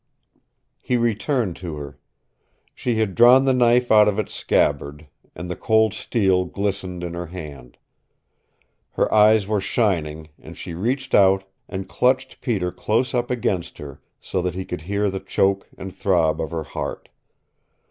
He 0.81 0.97
returned 0.97 1.55
to 1.57 1.75
her. 1.75 1.99
She 2.73 2.95
had 2.95 3.13
drawn 3.13 3.45
the 3.45 3.53
knife 3.53 3.91
out 3.91 4.07
of 4.07 4.17
its 4.17 4.33
scabbard, 4.33 5.05
and 5.35 5.47
the 5.47 5.55
cold 5.55 5.93
steel 5.93 6.43
glistened 6.45 7.03
in 7.03 7.13
her 7.13 7.27
hand. 7.27 7.77
Her 8.93 9.13
eyes 9.13 9.45
were 9.47 9.61
shining, 9.61 10.29
and 10.39 10.57
she 10.57 10.73
reached 10.73 11.13
out 11.13 11.43
and 11.69 11.87
clutched 11.87 12.41
Peter 12.41 12.71
close 12.71 13.13
up 13.13 13.29
against 13.29 13.77
her, 13.77 14.01
so 14.19 14.41
that 14.41 14.55
he 14.55 14.65
could 14.65 14.81
hear 14.81 15.07
the 15.11 15.19
choke 15.19 15.69
and 15.77 15.93
throb 15.95 16.41
of 16.41 16.49
her 16.49 16.63
heart. 16.63 17.09